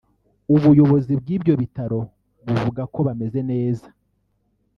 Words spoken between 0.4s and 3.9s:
ubuyobozi bw’ibyo bitaro buvuga ko bameze neza